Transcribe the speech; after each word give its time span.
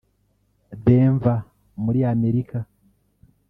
Denver 0.85 1.33
muri 1.83 1.99
Amerika 2.13 2.57